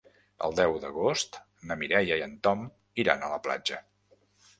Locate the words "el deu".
0.45-0.77